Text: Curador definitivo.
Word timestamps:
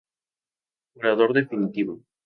Curador 0.93 1.31
definitivo. 1.31 1.93